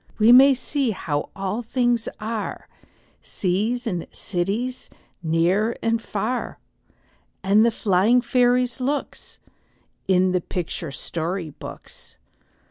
[0.17, 2.67] We may see how all things are,
[3.21, 4.89] Seas and cities,
[5.21, 6.57] near and far,
[7.43, 9.37] And the flying fairies' looks,
[10.07, 12.17] In the picture story books.